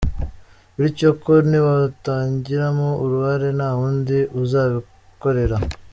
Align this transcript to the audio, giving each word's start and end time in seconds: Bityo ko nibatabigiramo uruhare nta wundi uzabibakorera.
Bityo 0.79 1.09
ko 1.23 1.33
nibatabigiramo 1.49 2.89
uruhare 3.03 3.47
nta 3.57 3.69
wundi 3.77 4.17
uzabibakorera. 4.41 5.57